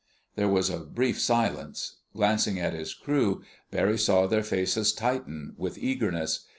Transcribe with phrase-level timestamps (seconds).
[0.35, 1.97] There was a brief silence.
[2.15, 6.47] Glancing at his crew, Barry saw their faces tighten with eagerness.